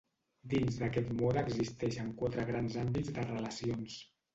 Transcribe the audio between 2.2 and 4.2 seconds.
quatre grans àmbits de relacions.